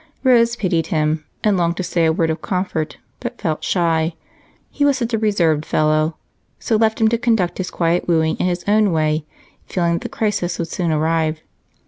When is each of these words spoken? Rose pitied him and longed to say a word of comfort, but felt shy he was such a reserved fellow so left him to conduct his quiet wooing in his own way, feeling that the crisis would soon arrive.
Rose 0.23 0.55
pitied 0.55 0.87
him 0.87 1.25
and 1.43 1.55
longed 1.57 1.77
to 1.77 1.83
say 1.83 2.05
a 2.07 2.11
word 2.11 2.31
of 2.31 2.41
comfort, 2.41 2.97
but 3.19 3.39
felt 3.39 3.63
shy 3.63 4.15
he 4.71 4.83
was 4.83 4.97
such 4.97 5.13
a 5.13 5.17
reserved 5.19 5.63
fellow 5.63 6.17
so 6.57 6.75
left 6.75 6.99
him 6.99 7.07
to 7.09 7.19
conduct 7.19 7.59
his 7.59 7.69
quiet 7.69 8.07
wooing 8.07 8.35
in 8.37 8.47
his 8.47 8.63
own 8.67 8.91
way, 8.91 9.27
feeling 9.67 9.93
that 9.93 10.01
the 10.01 10.09
crisis 10.09 10.57
would 10.57 10.69
soon 10.69 10.91
arrive. 10.91 11.41